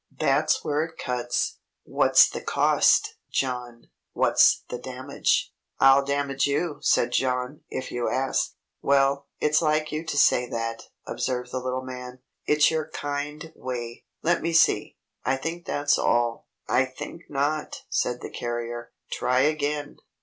[0.17, 1.59] That's where it cuts.
[1.83, 8.55] What's the cost, John, what's the damage?" "I'll damage you," said John, "if you ask."
[8.81, 12.23] "Well, it's like you to say that," observed the little man.
[12.47, 14.05] "It's your kind way.
[14.23, 14.97] Let me see.
[15.23, 18.93] I think that's all." "I think not," said the carrier.
[19.11, 19.97] "Try again."